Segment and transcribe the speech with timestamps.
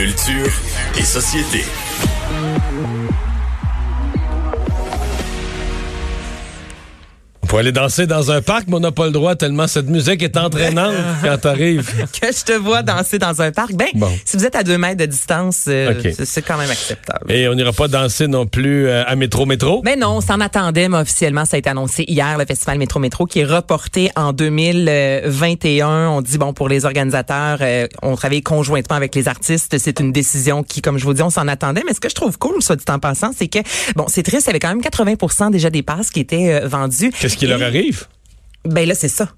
[0.00, 0.62] Culture
[0.98, 1.62] et société.
[7.50, 10.22] Pour aller danser dans un parc, mais on n'a pas le droit tellement cette musique
[10.22, 11.84] est entraînante quand t'arrives.
[12.20, 13.72] que je te vois danser dans un parc.
[13.72, 14.08] Ben, Bon.
[14.24, 17.30] si vous êtes à deux mètres de distance, euh, c'est- quand même acceptable.
[17.32, 19.82] Et on n'ira pas danser non plus euh, à Métro Métro?
[19.84, 23.00] Mais non, on s'en attendait, mais officiellement, ça a été annoncé hier, le festival Métro
[23.00, 26.08] Métro, qui est reporté en 2021.
[26.10, 29.76] On dit, bon, pour les organisateurs, euh, on travaille conjointement avec les artistes.
[29.76, 31.82] C'est une décision qui, comme je vous dis, on s'en attendait.
[31.84, 33.58] Mais ce que je trouve cool, soit dit en passant, c'est que,
[33.96, 36.68] bon, c'est triste, il y avait quand même 80% déjà des passes qui étaient euh,
[36.68, 37.10] vendues.
[37.10, 38.06] Qu'est-ce qui leur arrive?
[38.66, 39.28] Ben là, c'est ça.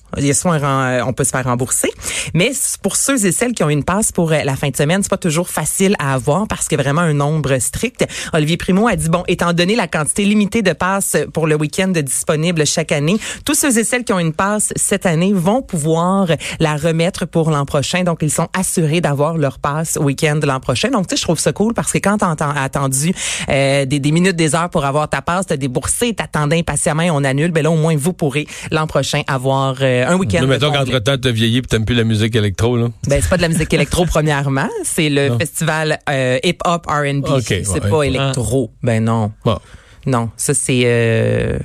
[0.45, 1.91] Un ren- euh, on peut se faire rembourser,
[2.35, 2.51] mais
[2.83, 5.09] pour ceux et celles qui ont une passe pour euh, la fin de semaine, c'est
[5.09, 8.05] pas toujours facile à avoir parce qu'il y a vraiment un nombre strict.
[8.35, 11.89] Olivier Primo a dit bon, étant donné la quantité limitée de passes pour le week-end
[11.89, 16.27] disponible chaque année, tous ceux et celles qui ont une passe cette année vont pouvoir
[16.59, 18.03] la remettre pour l'an prochain.
[18.03, 20.91] Donc ils sont assurés d'avoir leur passe au week-end l'an prochain.
[20.91, 23.15] Donc tu sais, je trouve ça cool parce que quand t'as atten- attendu
[23.49, 27.11] euh, des, des minutes, des heures pour avoir ta passe, t'as déboursé, t'attendais impatiemment et
[27.11, 27.53] on annule.
[27.53, 30.41] Ben là, au moins vous pourrez l'an prochain avoir euh, un week-end.
[30.43, 32.89] Nous, mettons qu'entre-temps, t'as vieilli et t'aimes plus la musique électro, là.
[33.07, 34.69] Ben, c'est pas de la musique électro, premièrement.
[34.85, 35.39] C'est le Non.
[35.39, 37.27] festival euh, hip-hop R&B.
[37.29, 37.91] Ok, c'est ouais.
[37.91, 38.71] pas électro.
[38.83, 39.33] Ben non.
[39.45, 39.59] Bon.
[40.07, 40.83] Non, ça, c'est...
[40.85, 41.59] Euh,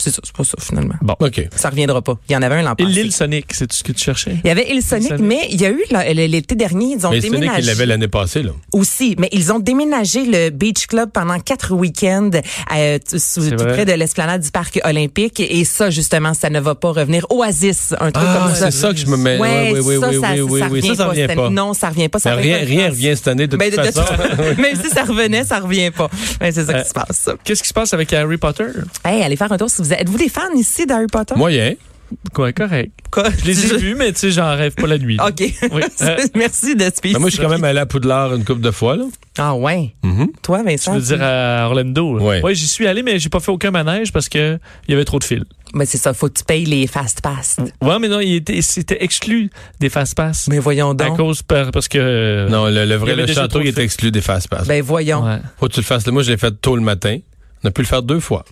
[0.00, 0.94] c'est ça, c'est pas ça, finalement.
[1.02, 1.14] Bon.
[1.20, 1.48] OK.
[1.54, 2.18] Ça reviendra pas.
[2.28, 2.94] Il y en avait un l'an Et passé.
[2.94, 4.36] l'île Sonic, c'est ce que tu cherchais?
[4.44, 5.24] Il y avait Il Sonic, Sonic.
[5.24, 5.82] mais il y a eu
[6.28, 8.50] l'été dernier, ils ont Mais Sonic, déménagé il l'avait l'année passée, là.
[8.72, 12.30] aussi, mais ils ont déménagé le Beach Club pendant quatre week-ends
[12.74, 13.72] euh, sous- tout vrai.
[13.72, 17.26] près de l'esplanade du parc olympique et ça justement, ça ne va pas revenir.
[17.30, 18.70] Oasis, un truc Ah, comme ça.
[18.70, 19.38] c'est ça que je me mets.
[19.38, 20.86] Ouais, oui, oui, ça, oui, ça, oui, oui, ça oui.
[20.86, 21.50] Ça, ça revient pas.
[21.50, 22.18] Non, ça revient pas.
[22.18, 24.02] Ça revient rien, pas rien en revient cette année, de Ben, toute façon.
[24.58, 26.08] Même si ça revenait, ça revient pas.
[26.40, 27.28] Ben, c'est ça Euh, qui se passe.
[27.44, 28.64] Qu'est-ce qui se passe avec Harry Potter?
[29.04, 30.00] Hey, allez faire un tour si vous êtes.
[30.02, 31.34] Êtes-vous des fans ici d'Harry Potter?
[31.36, 31.74] Moyen.
[32.34, 32.90] Quoi, correct.
[33.12, 33.28] Quoi?
[33.38, 35.16] Je les ai vus, mais tu sais, j'en rêve pas la nuit.
[35.16, 35.28] là.
[35.28, 35.40] OK.
[35.72, 35.82] Oui.
[36.02, 37.12] Euh, Merci de spécifier.
[37.14, 39.04] Ben, moi, je suis quand même allé à Poudlard une couple de fois, là.
[39.38, 39.94] Ah ouais.
[40.02, 40.28] Mhm.
[40.42, 40.94] Toi, Tu Vincent?
[40.94, 42.18] veux dire à Orlando?
[42.18, 42.42] Ouais.
[42.42, 45.04] Ouais, j'y suis allé, mais j'ai pas fait aucun manège parce que il y avait
[45.04, 45.44] trop de fils.
[45.72, 46.12] Ben, c'est ça.
[46.12, 47.58] Faut que tu payes les fast pass.
[47.80, 49.48] Ouais, mais non, il était, c'était exclu
[49.78, 50.48] des fast pass.
[50.48, 51.16] Mais voyons à donc.
[51.16, 52.48] cause par- parce que.
[52.50, 54.66] Non, le, vrai le château, il est exclu des fast-pass.
[54.66, 55.24] Ben, voyons.
[55.24, 55.38] Ouais.
[55.60, 56.04] Faut que tu le fasses.
[56.08, 57.18] Moi, je l'ai fait tôt le matin.
[57.62, 58.44] On a pu le faire deux fois.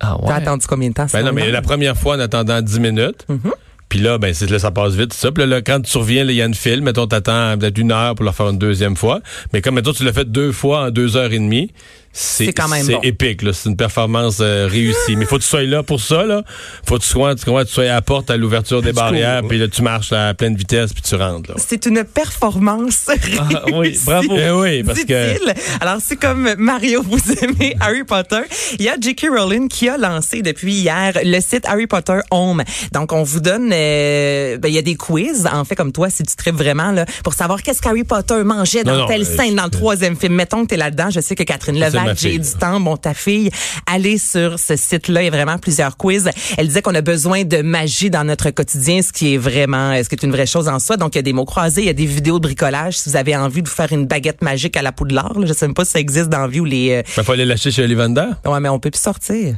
[0.00, 0.28] Ah ouais.
[0.28, 1.06] T'as attendu combien de temps?
[1.12, 3.24] Ben non, mais la première fois, en attendant 10 minutes.
[3.28, 3.52] Mhm.
[3.88, 5.30] Puis là, ben, là, ça passe vite, ça.
[5.30, 6.82] Puis là, là, quand tu reviens, il y a une file.
[6.82, 9.20] Mettons, t'attends peut-être une heure pour le faire une deuxième fois.
[9.52, 11.70] Mais comme, mettons, tu l'as fait deux fois en deux heures et demie,
[12.18, 13.00] c'est quand même bon.
[13.02, 13.42] épique.
[13.52, 15.16] C'est une performance euh, réussie.
[15.16, 16.42] mais faut que tu sois là pour ça, là.
[16.86, 19.58] Faut que tu sois, tu, tu sois à la porte, à l'ouverture des barrières, puis
[19.58, 21.52] là, tu marches à pleine vitesse, puis tu rentres.
[21.56, 24.36] C'est une performance Ah, oui, réussie, bravo.
[24.38, 25.36] Eh oui, parce que...
[25.80, 28.42] Alors, c'est comme Mario, vous aimez Harry Potter.
[28.78, 29.28] Il y a J.K.
[29.36, 32.62] Rowling qui a lancé depuis hier le site Harry Potter Home.
[32.92, 36.08] Donc, on vous donne, euh, ben, il y a des quiz, en fait, comme toi,
[36.08, 39.36] si tu tripes vraiment, là, pour savoir qu'est-ce qu'Harry Potter mangeait dans Non, telle euh,
[39.36, 40.34] scène, dans le troisième film.
[40.34, 41.10] Mettons que t'es là-dedans.
[41.10, 42.80] Je sais que Catherine Ça, j'ai du temps.
[42.80, 43.50] Bon, ta fille,
[43.86, 45.22] allez sur ce site-là.
[45.22, 46.28] Il y a vraiment plusieurs quiz.
[46.56, 50.08] Elle disait qu'on a besoin de magie dans notre quotidien, ce qui est vraiment, ce
[50.08, 50.96] qui est une vraie chose en soi.
[50.96, 52.98] Donc, il y a des mots croisés, il y a des vidéos de bricolage.
[52.98, 55.52] Si vous avez envie de vous faire une baguette magique à la poudlard, là, je
[55.52, 57.44] sais même pas si ça existe dans la vie ou les, euh, Ben, faut aller
[57.44, 58.26] l'acheter chez Ollivander.
[58.44, 59.56] ouais, mais on peut plus sortir.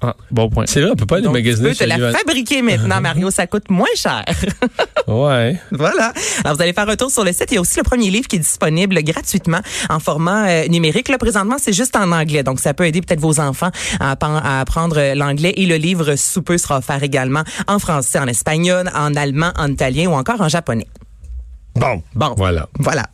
[0.00, 0.64] Ah, bon point.
[0.66, 3.30] C'est vrai, on peut pas aller Donc, tu magasiner peux te la fabriquer maintenant, Mario.
[3.30, 4.24] Ça coûte moins cher.
[5.08, 5.58] Ouais.
[5.72, 6.12] Voilà.
[6.44, 7.46] Alors, vous allez faire un tour sur le site.
[7.50, 9.60] Il y a aussi le premier livre qui est disponible gratuitement
[9.90, 11.08] en format euh, numérique.
[11.08, 12.42] Là, présentement, c'est juste en anglais.
[12.44, 13.70] Donc, ça peut aider peut-être vos enfants
[14.00, 15.54] à, apprendre- à apprendre euh, l'anglais.
[15.56, 19.70] Et le livre sous peu sera offert également en français, en espagnol, en allemand, en
[19.70, 20.86] italien ou encore en japonais.
[21.74, 22.02] Bon.
[22.14, 22.34] Bon.
[22.36, 22.68] Voilà.
[22.78, 23.06] Voilà.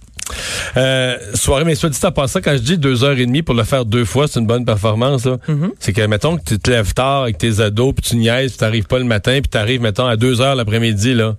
[0.76, 3.54] Euh, soirée, mais soit dit en passant, quand je dis deux heures et demie pour
[3.54, 5.24] le faire deux fois, c'est une bonne performance.
[5.26, 5.36] là.
[5.48, 5.70] Mm-hmm.
[5.80, 8.58] C'est que, mettons que tu te lèves tard avec tes ados, puis tu niaises, puis
[8.58, 11.36] t'arrives pas le matin, puis t'arrives, mettons, à deux heures l'après-midi, là.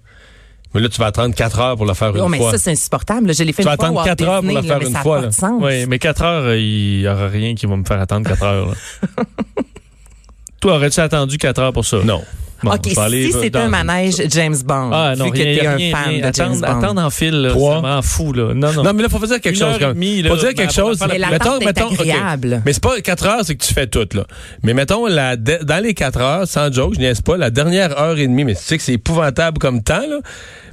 [0.73, 2.51] Mais là, tu vas attendre quatre heures pour le faire une Oh, mais fois.
[2.51, 3.27] ça, c'est insupportable.
[3.27, 3.33] là.
[3.33, 4.79] Je l'ai fait Tu une vas fois au attendre Walt quatre heures pour là, faire
[4.79, 5.27] mais une ça fois, pas là.
[5.27, 5.61] de sens.
[5.63, 8.43] Oui, mais 4 heures, euh, il y aura rien qui va me faire attendre 4
[8.43, 8.65] heures.
[8.67, 9.23] là.
[10.61, 11.97] Toi, aurais-tu attendu 4 heures pour ça?
[12.03, 12.21] non.
[12.63, 15.37] Bon, OK, je vais aller si c'est un manège James Bond, Ah non, vu que
[15.37, 16.29] t'es un rien, fan rien.
[16.29, 16.79] de James attendre, Bond.
[16.85, 17.75] attendre en fil, là, Trois.
[17.75, 18.35] ça m'en fout.
[18.35, 18.53] Là.
[18.53, 18.83] Non, non.
[18.83, 19.75] Non, mais là, faut dire quelque chose.
[19.79, 20.99] quand faut là, dire quelque ben, chose.
[21.09, 22.61] mais l'attente est agréable.
[22.65, 24.25] Mais c'est pas quatre heures, c'est que tu fais tout, là.
[24.63, 27.97] Mais mettons, la, de- dans les quatre heures, sans joke, je niaise pas, la dernière
[27.99, 30.19] heure et demie, mais tu sais que c'est épouvantable comme temps, là.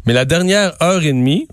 [0.07, 1.49] Mais la dernière heure et demie,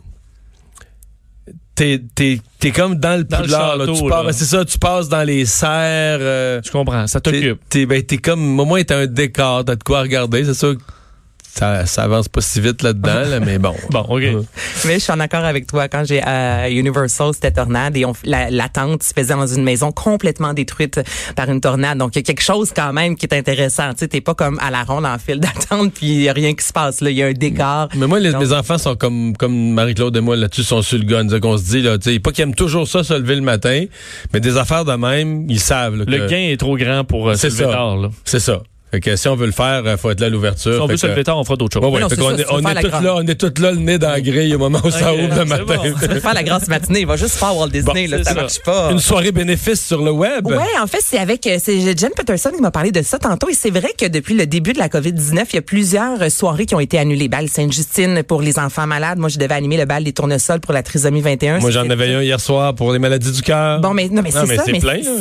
[1.75, 3.85] t'es, t'es, t'es comme dans le Dans poudlard, là.
[3.85, 7.59] château, c'est ça, tu passes dans les serres, euh, Je comprends, ça t'occupe.
[7.69, 10.67] t'es, ben, t'es comme, au moins, t'as un décor, t'as de quoi regarder, c'est ça.
[11.55, 13.75] Ça, ça avance pas si vite là-dedans, là, mais bon.
[13.91, 14.23] Bon, OK.
[14.85, 15.87] Mais je suis en accord avec toi.
[15.87, 19.63] Quand j'ai à Universal, c'était tornade et on, la, la tente se faisait dans une
[19.63, 20.99] maison complètement détruite
[21.35, 21.97] par une tornade.
[21.99, 23.91] Donc, il y a quelque chose quand même qui est intéressant.
[23.91, 26.33] Tu sais, t'es pas comme à la ronde en file d'attente puis il y a
[26.33, 27.01] rien qui se passe.
[27.01, 27.89] Là, il y a un décor.
[27.95, 30.97] Mais moi, les, Donc- mes enfants sont comme comme Marie-Claude et moi là-dessus, sont sur
[30.97, 31.27] le gun.
[31.29, 33.41] C'est qu'on se dit là, tu sais, pas qu'ils aiment toujours ça, se lever le
[33.41, 33.85] matin,
[34.33, 35.95] mais des affaires de même, ils savent.
[35.97, 37.71] là, Le que- gain est trop grand pour euh, se C'est lever ça.
[37.71, 37.97] tard.
[37.97, 38.09] Là.
[38.25, 38.61] c'est ça.
[38.93, 40.75] Fait que si on veut le faire, euh, faut être là à l'ouverture.
[40.75, 41.83] Si on veut se que- lever tard, on fera d'autres choses.
[41.83, 41.99] Ouais, ouais.
[41.99, 43.03] non, est, on est grande.
[43.03, 45.35] là, on est tous là, le nez dans la grille au moment où ça ouvre
[45.35, 45.63] le matin.
[45.65, 45.83] bon.
[46.07, 48.33] Veux faire la grosse matinée, il va juste faire Walt Disney, Bon, là, ça, ça.
[48.35, 48.91] marche pas.
[48.91, 50.45] Une soirée bénéfice sur le web.
[50.45, 53.49] Ouais, en fait, c'est avec euh, c'est Jen Peterson qui m'a parlé de ça tantôt
[53.49, 56.29] et c'est vrai que depuis le début de la COVID-19, il y a plusieurs euh,
[56.29, 57.29] soirées qui ont été annulées.
[57.29, 59.17] Bal Sainte-Justine pour les enfants malades.
[59.17, 61.61] Moi, je devais animer le bal des tournesols pour la trisomie 21.
[61.61, 63.81] Moi, j'en avais un hier soir pour les maladies du cœur.
[63.81, 64.63] Bon, mais non, mais c'est mais ça.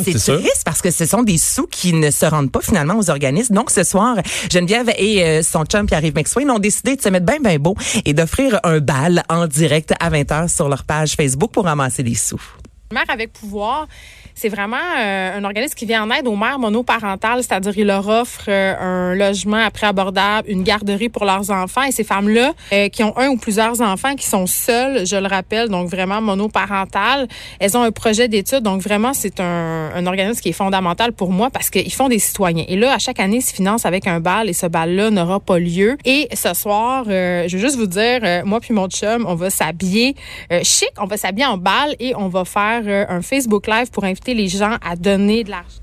[0.03, 3.09] c'est triste parce que ce sont des sous qui ne se rendent pas finalement aux
[3.09, 3.62] organismes.
[3.63, 4.17] Donc, ce soir,
[4.51, 7.77] Geneviève et euh, son chum Pierre-Yves McSwain ont décidé de se mettre bien, bien beau
[8.03, 12.13] et d'offrir un bal en direct à 20h sur leur page Facebook pour ramasser des
[12.13, 12.41] sous.
[12.91, 13.87] Mère avec pouvoir,
[14.35, 18.07] c'est vraiment euh, un organisme qui vient en aide aux mères monoparentales, c'est-à-dire il leur
[18.07, 22.89] offre euh, un logement après abordable, une garderie pour leurs enfants et ces femmes-là euh,
[22.89, 27.27] qui ont un ou plusieurs enfants qui sont seules, je le rappelle, donc vraiment monoparentales,
[27.59, 31.49] elles ont un projet d'études, donc vraiment c'est un, organisme qui est fondamental pour moi
[31.49, 32.65] parce qu'ils font des citoyens.
[32.67, 35.39] Et là, à chaque année, ils se financent avec un bal et ce bal-là n'aura
[35.39, 35.97] pas lieu.
[36.03, 40.15] Et ce soir, je veux juste vous dire, moi puis mon chum, on va s'habiller
[40.63, 44.03] chic, on va s'habiller en bal et on va faire euh, un Facebook Live pour
[44.03, 45.82] inviter les gens à donner de l'argent.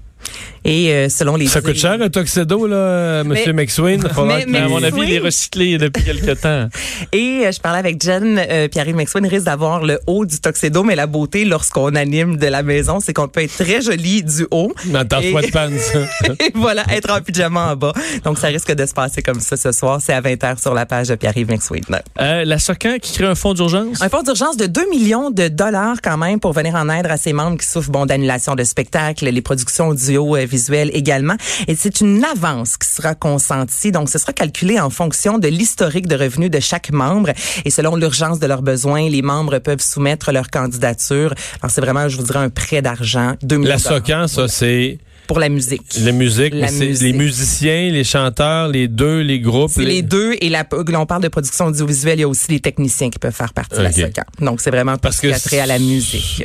[0.64, 3.54] Et euh, selon les Ça coûte cher un tuxedo, là, euh, Monsieur?
[4.14, 6.68] Faudra mais- à mon avis, il est recyclé depuis quelque temps.
[7.12, 10.82] Et euh, je parlais avec Jen, euh, Pierre-Yves McSwain risque d'avoir le haut du tuxedo,
[10.82, 14.46] mais la beauté lorsqu'on anime de la maison, c'est qu'on peut être très joli du
[14.50, 14.72] haut.
[14.86, 15.30] Dans ta Et-.
[16.40, 17.92] Et voilà, être en pyjama en bas.
[18.24, 20.00] Donc, ça risque de se passer comme ça ce soir.
[20.02, 21.80] C'est à 20h sur la page de Pierre-Yves McSwain.
[22.20, 24.02] Euh, la SOCAN qui crée un fonds d'urgence?
[24.02, 27.16] Un fonds d'urgence de 2 millions de dollars quand même pour venir en aide à
[27.16, 31.36] ses membres qui souffrent bon d'annulation de spectacles, les productions audio euh, visuelles également.
[31.68, 33.92] Et c'est une avance qui sera consentie.
[33.92, 37.30] Donc, ce sera calculé en fonction de l'historique de revenus de chaque membre.
[37.64, 41.34] Et selon l'urgence de leurs besoins, les membres peuvent soumettre leur candidature.
[41.62, 43.34] Alors, c'est vraiment, je vous dirais, un prêt d'argent.
[43.42, 45.82] 2 millions La SOCAN, ça, c'est pour la musique.
[46.02, 47.02] la musique, La mais c'est musique.
[47.02, 49.70] les musiciens, les chanteurs, les deux, les groupes.
[49.72, 52.58] C'est les deux et la, on parle de production audiovisuelle, il y a aussi les
[52.58, 54.24] techniciens qui peuvent faire partie de la SOCAN.
[54.40, 56.44] Donc, c'est vraiment Parce que que ce qui a trait à la musique.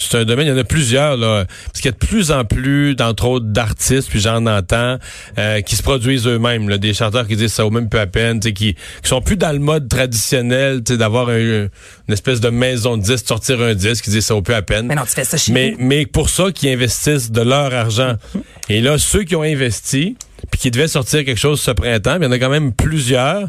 [0.00, 1.44] C'est un domaine, il y en a plusieurs, là.
[1.66, 4.96] Parce qu'il y a de plus en plus, d'entre autres, d'artistes, puis j'en entends,
[5.38, 6.68] euh, qui se produisent eux-mêmes.
[6.78, 9.50] Des chanteurs qui disent ça vaut même peu à peine, qui, qui sont plus dans
[9.50, 11.68] le mode traditionnel, tu sais, d'avoir un- une
[12.08, 14.86] espèce de maison de disque, sortir un disque, qui disent ça vaut peu à peine.
[14.86, 18.14] Mais non, tu fais ça chez mais, mais pour ça, qui investissent de leur argent.
[18.68, 20.16] Et là, ceux qui ont investi,
[20.52, 23.48] puis qui devaient sortir quelque chose ce printemps, il y en a quand même plusieurs.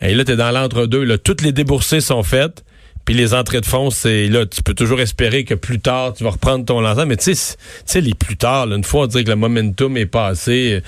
[0.00, 1.04] Et là, tu es dans l'entre-deux.
[1.04, 2.64] Là, toutes les déboursées sont faites.
[3.08, 6.24] Puis les entrées de fonds, c'est là, tu peux toujours espérer que plus tard, tu
[6.24, 7.06] vas reprendre ton lancement.
[7.06, 10.82] Mais tu sais, les plus tard, là, une fois on que le momentum est passé,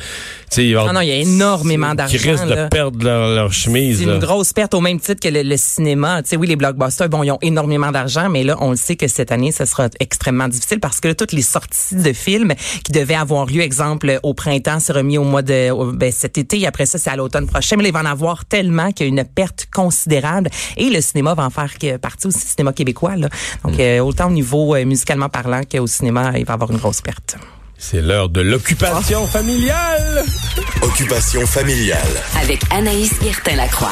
[0.59, 3.53] y avoir- Non, non, il y a énormément d'argent, Qui risquent de perdre leur, leur
[3.53, 3.99] chemise.
[3.99, 6.23] C'est une grosse perte au même titre que le, le cinéma.
[6.23, 8.97] Tu sais, oui, les blockbusters, bon, ils ont énormément d'argent, mais là, on le sait
[8.97, 12.53] que cette année, ce sera extrêmement difficile parce que là, toutes les sorties de films
[12.85, 16.37] qui devaient avoir lieu, exemple, au printemps, c'est remis au mois de au- ben, cet
[16.39, 17.77] été, et après ça, c'est à l'automne prochain.
[17.77, 20.51] Mais là, il va en avoir tellement qu'il y a une perte considérable.
[20.77, 23.17] Et le cinéma va en faire partie aussi, le cinéma québécois.
[23.17, 23.29] Là.
[23.65, 23.81] Donc, Mm.
[23.81, 27.37] euh, autant au niveau euh, musicalement parlant qu'au cinéma, il va avoir une grosse perte.
[27.83, 30.23] C'est l'heure de l'occupation familiale.
[30.83, 31.99] Occupation familiale.
[32.41, 33.91] avec Anaïs Guertin-Lacroix.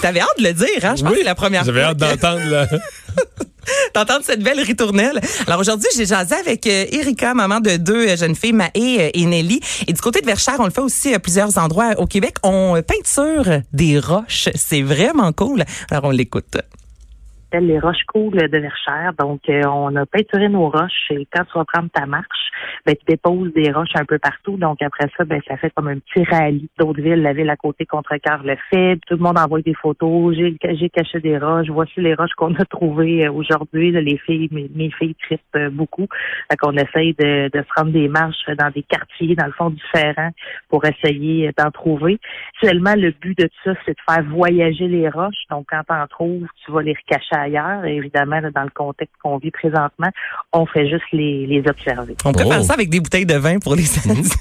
[0.00, 0.94] T'avais hâte de le dire, hein?
[0.96, 2.68] Je pense que c'est la première J'avais fois hâte que- d'entendre
[3.94, 5.20] d'entendre cette belle ritournelle.
[5.46, 9.10] Alors aujourd'hui, j'ai jasé avec euh, Erika, maman de deux euh, jeunes filles, Maë euh,
[9.12, 9.60] et Nelly.
[9.88, 12.36] Et du côté de Verchères, on le fait aussi à plusieurs endroits au Québec.
[12.44, 14.48] On peinture des roches.
[14.54, 15.64] C'est vraiment cool.
[15.90, 16.56] Alors on l'écoute.
[17.54, 19.12] Les roches cool de Verchères.
[19.18, 22.50] Donc, euh, on a peinturé nos roches et quand tu vas prendre ta marche,
[22.84, 24.56] ben, tu déposes des roches un peu partout.
[24.56, 26.68] Donc, après ça, ben, ça fait comme un petit rallye.
[26.78, 28.98] D'autres villes, la ville à côté, Contrecoeur le fait.
[29.06, 30.36] Tout le monde envoie des photos.
[30.36, 30.56] J'ai,
[30.90, 31.68] caché des roches.
[31.68, 33.92] Voici les roches qu'on a trouvées euh, aujourd'hui.
[33.92, 36.06] Les filles, mes, filles trippent euh, beaucoup.
[36.50, 39.70] Fait qu'on essaye de, de se rendre des marches dans des quartiers, dans le fond,
[39.70, 40.30] différents
[40.68, 42.18] pour essayer d'en trouver.
[42.62, 45.46] Seulement, le but de ça, c'est de faire voyager les roches.
[45.50, 47.84] Donc, quand t'en trouves, tu vas les recacher ailleurs.
[47.84, 50.08] Et évidemment, là, dans le contexte qu'on vit présentement,
[50.52, 52.16] on fait juste les, les observer.
[52.24, 52.50] On pourrait Oh.
[52.52, 54.32] faire ça avec des bouteilles de vin pour les adultes.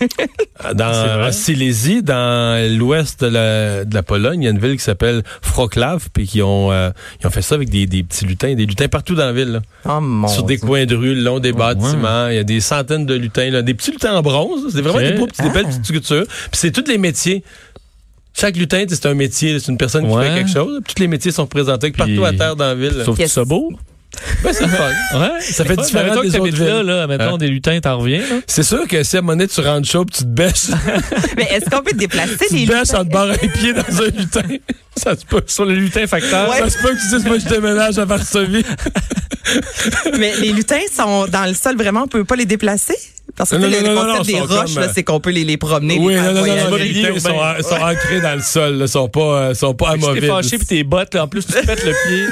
[0.75, 1.27] Dans C'est vrai.
[1.27, 4.83] en Silésie, dans l'ouest de la, de la Pologne, il y a une ville qui
[4.83, 6.89] s'appelle Wrocław, puis qui ont, euh,
[7.21, 9.51] ils ont fait ça avec des, des petits lutins, des lutins partout dans la ville.
[9.51, 9.59] là.
[9.85, 10.65] Oh mon sur des Dieu.
[10.67, 12.27] coins de rue, le long des bâtiments.
[12.29, 14.67] Il y a des centaines de lutins, là, des petits lutins en bronze.
[14.73, 15.69] C'est vraiment des, beaux, petits- des belles Ah.
[15.69, 16.25] petites sculptures.
[16.27, 17.43] Puis c'est tous les métiers.
[18.39, 20.29] Chaque lutin, c'est un métier, c'est une personne qui Ouais.
[20.29, 20.81] fait quelque chose.
[20.87, 23.01] Tous les métiers sont représentés Puis- partout à terre dans la ville.
[23.05, 23.71] Sauf que ça beau.
[24.43, 24.89] Ben, c'est le fun.
[25.19, 25.41] Ouais.
[25.41, 26.87] Ça fait différent des que autres là, villes.
[26.87, 28.39] là, mettons des lutins, t'en reviens, là.
[28.47, 30.69] C'est sûr que si à un moment donné, tu rentres chaud tu te bêches,
[31.37, 32.99] Mais est-ce qu'on peut déplacer tu les te bêches lutins?
[33.01, 34.41] en te barre un pied dans un lutin.
[34.95, 35.43] Ça se peut.
[35.45, 36.49] Sur le lutin facteur.
[36.49, 36.57] Ouais.
[36.59, 38.65] Ça se peut que tu dises, moi, je déménage à Varsovie.
[40.17, 42.95] Mais les lutins sont dans le sol, vraiment, on peut pas les déplacer?
[43.37, 45.19] Parce que Non, tu non, le non, concept non, des roches, comme, euh, c'est qu'on
[45.19, 45.97] peut les, les promener.
[45.99, 46.41] Oui, les non, non,
[46.71, 47.29] non, les ils sont,
[47.59, 48.85] ils sont ancrés dans le sol, là.
[48.85, 50.27] Ils sont pas, euh, sont pas t'es amovibles.
[50.27, 52.25] fâché pis tes bottes, là, en plus, tu te pètes le pied.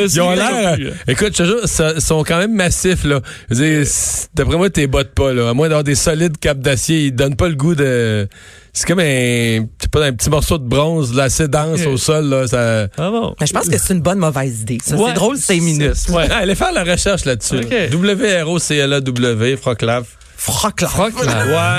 [0.04, 0.74] Ils ont l'air.
[0.74, 1.60] plus, euh, Écoute, je te jure,
[1.96, 3.20] ils sont quand même massifs, là.
[3.50, 5.48] Je veux dire, c- D'après moi, t'es bottes pas, là.
[5.48, 8.28] À moins d'avoir des solides capes d'acier, ils donnent pas le goût de.
[8.76, 12.46] C'est comme un, pas, un petit morceau de bronze, là, assez dense au sol, là.
[12.48, 12.88] Ça...
[12.98, 13.34] Ah bon?
[13.40, 14.78] Mais je pense que c'est une bonne mauvaise idée.
[14.84, 15.04] Ça, Ouais.
[15.08, 15.94] c'est drôle, 5 minutes.
[16.10, 16.26] Ouais.
[16.30, 17.58] Ah, allez faire la recherche là-dessus.
[17.58, 17.90] Ok.
[17.92, 20.04] W-R-O-C-L-A-W, Froclav.
[20.44, 20.88] Froc, là.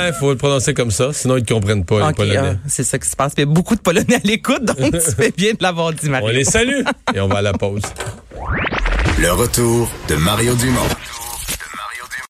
[0.08, 2.38] Ouais, faut le prononcer comme ça, sinon ils ne comprennent pas, les Polonais.
[2.56, 3.34] ah, c'est ça qui se passe.
[3.38, 6.10] Il y a beaucoup de Polonais à l'écoute, donc tu fais bien de l'avoir dit,
[6.10, 6.26] Marie.
[6.26, 6.82] On les salue
[7.14, 7.84] et on va à la pause.
[9.20, 10.80] Le retour de Mario Dumont.